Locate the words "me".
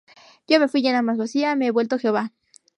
0.59-0.67, 1.55-1.67